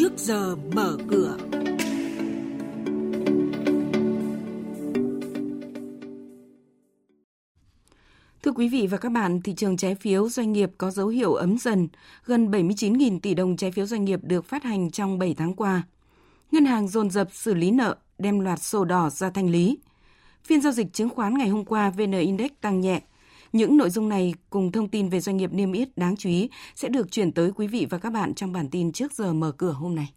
[0.00, 1.36] trước giờ mở cửa.
[8.42, 11.34] Thưa quý vị và các bạn, thị trường trái phiếu doanh nghiệp có dấu hiệu
[11.34, 11.88] ấm dần.
[12.24, 15.82] Gần 79.000 tỷ đồng trái phiếu doanh nghiệp được phát hành trong 7 tháng qua.
[16.50, 19.78] Ngân hàng dồn dập xử lý nợ, đem loạt sổ đỏ ra thanh lý.
[20.44, 23.00] Phiên giao dịch chứng khoán ngày hôm qua VN Index tăng nhẹ.
[23.52, 26.50] Những nội dung này cùng thông tin về doanh nghiệp niêm yết đáng chú ý
[26.74, 29.52] sẽ được chuyển tới quý vị và các bạn trong bản tin trước giờ mở
[29.52, 30.12] cửa hôm nay.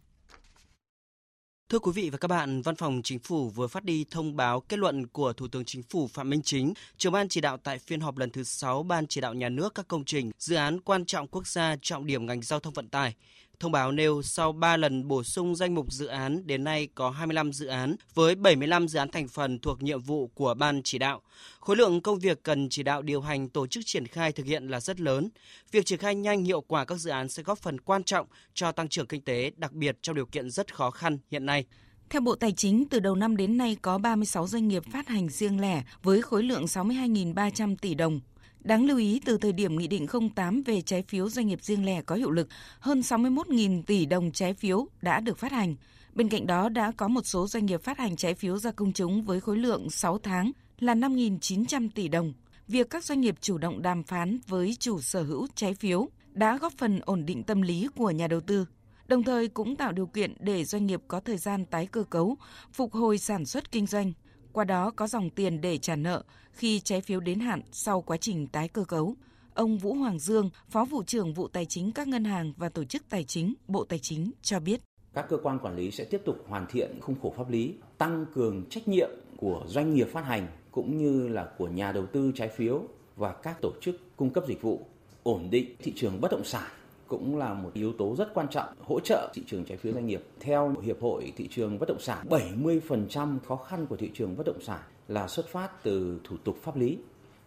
[1.70, 4.60] Thưa quý vị và các bạn, Văn phòng Chính phủ vừa phát đi thông báo
[4.62, 7.80] kết luận của Thủ tướng Chính phủ Phạm Minh Chính, trưởng ban chỉ đạo tại
[7.80, 10.82] phiên họp lần thứ 6 Ban chỉ đạo nhà nước các công trình, dự án
[10.82, 13.16] quan trọng quốc gia trọng điểm ngành giao thông vận tải.
[13.60, 17.10] Thông báo nêu sau 3 lần bổ sung danh mục dự án, đến nay có
[17.10, 20.98] 25 dự án với 75 dự án thành phần thuộc nhiệm vụ của ban chỉ
[20.98, 21.22] đạo.
[21.60, 24.68] Khối lượng công việc cần chỉ đạo điều hành tổ chức triển khai thực hiện
[24.68, 25.30] là rất lớn.
[25.72, 28.72] Việc triển khai nhanh hiệu quả các dự án sẽ góp phần quan trọng cho
[28.72, 31.66] tăng trưởng kinh tế, đặc biệt trong điều kiện rất khó khăn hiện nay.
[32.10, 35.30] Theo Bộ Tài chính, từ đầu năm đến nay có 36 doanh nghiệp phát hành
[35.30, 38.20] riêng lẻ với khối lượng 62.300 tỷ đồng,
[38.64, 41.86] Đáng lưu ý, từ thời điểm Nghị định 08 về trái phiếu doanh nghiệp riêng
[41.86, 42.48] lẻ có hiệu lực,
[42.80, 45.76] hơn 61.000 tỷ đồng trái phiếu đã được phát hành.
[46.14, 48.94] Bên cạnh đó đã có một số doanh nghiệp phát hành trái phiếu ra công
[48.94, 52.34] chúng với khối lượng 6 tháng là 5.900 tỷ đồng.
[52.68, 56.58] Việc các doanh nghiệp chủ động đàm phán với chủ sở hữu trái phiếu đã
[56.58, 58.66] góp phần ổn định tâm lý của nhà đầu tư,
[59.08, 62.38] đồng thời cũng tạo điều kiện để doanh nghiệp có thời gian tái cơ cấu,
[62.74, 64.14] phục hồi sản xuất kinh doanh,
[64.54, 68.18] qua đó có dòng tiền để trả nợ khi trái phiếu đến hạn sau quá
[68.18, 69.16] trình tái cơ cấu.
[69.54, 72.84] Ông Vũ Hoàng Dương, Phó vụ trưởng vụ tài chính các ngân hàng và tổ
[72.84, 74.82] chức tài chính, Bộ Tài chính cho biết.
[75.14, 78.26] Các cơ quan quản lý sẽ tiếp tục hoàn thiện khung khổ pháp lý, tăng
[78.34, 82.32] cường trách nhiệm của doanh nghiệp phát hành cũng như là của nhà đầu tư
[82.36, 82.84] trái phiếu
[83.16, 84.86] và các tổ chức cung cấp dịch vụ,
[85.24, 86.72] ổn định thị trường bất động sản
[87.08, 90.08] cũng là một yếu tố rất quan trọng hỗ trợ thị trường trái phiếu doanh
[90.08, 90.24] nghiệp.
[90.40, 94.46] Theo Hiệp hội Thị trường Bất động sản, 70% khó khăn của thị trường bất
[94.46, 96.98] động sản là xuất phát từ thủ tục pháp lý.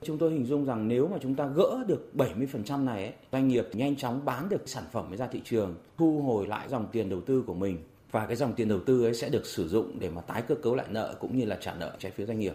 [0.03, 3.48] Chúng tôi hình dung rằng nếu mà chúng ta gỡ được 70% này, ấy, doanh
[3.48, 7.09] nghiệp nhanh chóng bán được sản phẩm ra thị trường, thu hồi lại dòng tiền
[7.09, 7.78] đầu tư của mình
[8.10, 10.54] và cái dòng tiền đầu tư ấy sẽ được sử dụng để mà tái cơ
[10.54, 12.54] cấu lại nợ cũng như là trả nợ trái phiếu doanh nghiệp.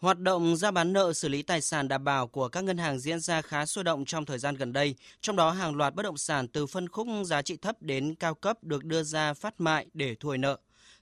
[0.00, 2.98] Hoạt động ra bán nợ xử lý tài sản đảm bảo của các ngân hàng
[2.98, 6.02] diễn ra khá sôi động trong thời gian gần đây, trong đó hàng loạt bất
[6.02, 9.60] động sản từ phân khúc giá trị thấp đến cao cấp được đưa ra phát
[9.60, 10.58] mại để thu hồi nợ.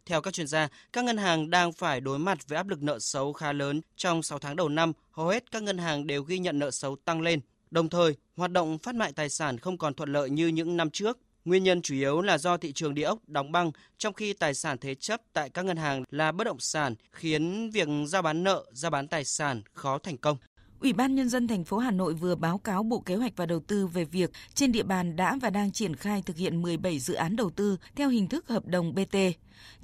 [0.06, 2.98] Theo các chuyên gia, các ngân hàng đang phải đối mặt với áp lực nợ
[2.98, 3.80] xấu khá lớn.
[3.96, 6.96] Trong 6 tháng đầu năm, hầu hết các ngân hàng đều ghi nhận nợ xấu
[6.96, 7.40] tăng lên.
[7.70, 10.90] Đồng thời, hoạt động phát mại tài sản không còn thuận lợi như những năm
[10.90, 14.32] trước Nguyên nhân chủ yếu là do thị trường địa ốc đóng băng, trong khi
[14.32, 18.22] tài sản thế chấp tại các ngân hàng là bất động sản, khiến việc giao
[18.22, 20.36] bán nợ, giao bán tài sản khó thành công.
[20.80, 23.46] Ủy ban Nhân dân thành phố Hà Nội vừa báo cáo Bộ Kế hoạch và
[23.46, 26.98] Đầu tư về việc trên địa bàn đã và đang triển khai thực hiện 17
[26.98, 29.16] dự án đầu tư theo hình thức hợp đồng BT.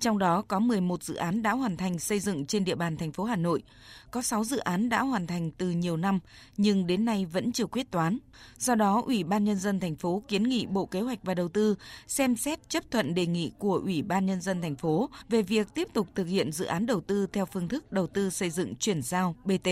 [0.00, 3.12] Trong đó có 11 dự án đã hoàn thành xây dựng trên địa bàn thành
[3.12, 3.62] phố Hà Nội.
[4.10, 6.20] Có 6 dự án đã hoàn thành từ nhiều năm
[6.56, 8.18] nhưng đến nay vẫn chưa quyết toán.
[8.58, 11.48] Do đó, Ủy ban Nhân dân thành phố kiến nghị Bộ Kế hoạch và Đầu
[11.48, 11.74] tư
[12.06, 15.74] xem xét chấp thuận đề nghị của Ủy ban Nhân dân thành phố về việc
[15.74, 18.74] tiếp tục thực hiện dự án đầu tư theo phương thức đầu tư xây dựng
[18.74, 19.68] chuyển giao BT,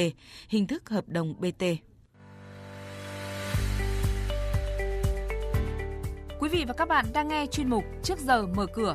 [0.49, 1.65] hình thức hợp đồng BT.
[6.43, 8.95] Quý vị và các bạn đang nghe chuyên mục Trước giờ mở cửa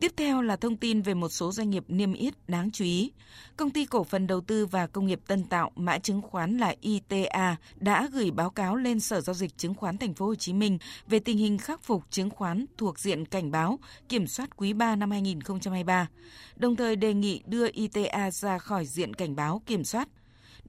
[0.00, 3.12] Tiếp theo là thông tin về một số doanh nghiệp niêm yết đáng chú ý.
[3.56, 6.74] Công ty cổ phần đầu tư và công nghiệp Tân Tạo, mã chứng khoán là
[6.80, 10.52] ITA đã gửi báo cáo lên Sở giao dịch chứng khoán Thành phố Hồ Chí
[10.52, 13.78] Minh về tình hình khắc phục chứng khoán thuộc diện cảnh báo
[14.08, 16.08] kiểm soát quý 3 năm 2023.
[16.56, 20.08] Đồng thời đề nghị đưa ITA ra khỏi diện cảnh báo kiểm soát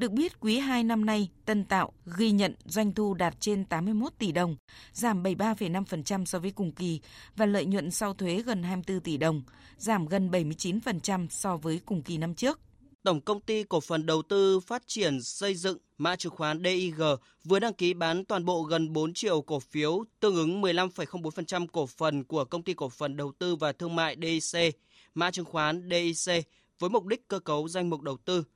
[0.01, 4.13] được biết, quý 2 năm nay, Tân Tạo ghi nhận doanh thu đạt trên 81
[4.17, 4.56] tỷ đồng,
[4.94, 7.00] giảm 73,5% so với cùng kỳ
[7.36, 9.44] và lợi nhuận sau thuế gần 24 tỷ đồng,
[9.77, 12.59] giảm gần 79% so với cùng kỳ năm trước.
[13.03, 17.01] Tổng công ty cổ phần đầu tư phát triển xây dựng mã chứng khoán DIG
[17.44, 21.86] vừa đăng ký bán toàn bộ gần 4 triệu cổ phiếu, tương ứng 15,04% cổ
[21.88, 24.75] phần của công ty cổ phần đầu tư và thương mại DIC,
[25.15, 26.45] mã chứng khoán DIC
[26.80, 28.44] với mục đích cơ cấu danh mục đầu tư–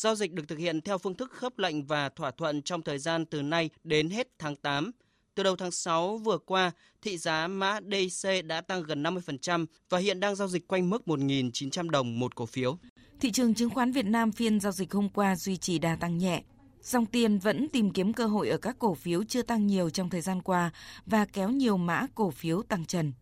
[0.00, 2.98] Giao dịch được thực hiện theo phương thức khớp lệnh và thỏa thuận trong thời
[2.98, 4.90] gian từ nay đến hết tháng 8.
[5.34, 6.70] Từ đầu tháng 6 vừa qua,
[7.02, 11.02] thị giá mã DC đã tăng gần 50% và hiện đang giao dịch quanh mức
[11.06, 12.78] 1.900 đồng một cổ phiếu.
[13.20, 16.18] Thị trường chứng khoán Việt Nam phiên giao dịch hôm qua duy trì đà tăng
[16.18, 16.42] nhẹ.
[16.82, 20.10] Dòng tiền vẫn tìm kiếm cơ hội ở các cổ phiếu chưa tăng nhiều trong
[20.10, 20.70] thời gian qua
[21.06, 23.12] và kéo nhiều mã cổ phiếu tăng trần.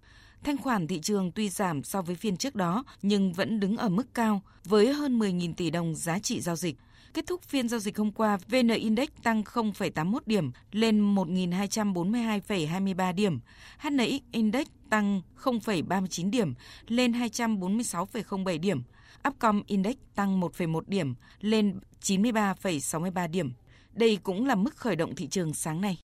[0.45, 3.89] Thanh khoản thị trường tuy giảm so với phiên trước đó nhưng vẫn đứng ở
[3.89, 6.77] mức cao với hơn 10.000 tỷ đồng giá trị giao dịch.
[7.15, 13.41] Kết thúc phiên giao dịch hôm qua, VN Index tăng 0,81 điểm lên 1.242,23 điểm.
[13.79, 16.55] HNX Index tăng 0,39 điểm
[16.89, 18.83] lên 246,07 điểm.
[19.29, 23.53] Upcom Index tăng 1,1 điểm lên 93,63 điểm.
[23.93, 25.99] Đây cũng là mức khởi động thị trường sáng nay.